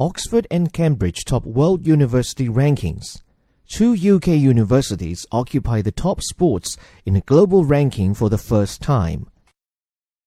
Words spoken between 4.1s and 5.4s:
universities